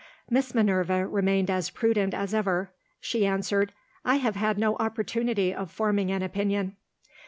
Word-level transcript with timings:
Miss 0.31 0.55
Minerva 0.55 1.05
remained 1.05 1.51
as 1.51 1.69
prudent 1.69 2.15
as 2.15 2.33
ever. 2.33 2.71
She 2.99 3.23
answered, 3.23 3.71
"I 4.03 4.15
have 4.15 4.35
had 4.35 4.57
no 4.57 4.75
opportunity 4.77 5.53
of 5.53 5.69
forming 5.69 6.09
an 6.11 6.23
opinion." 6.23 6.75